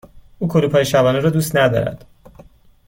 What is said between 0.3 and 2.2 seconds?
او کلوپ های شبانه را دوست ندارد.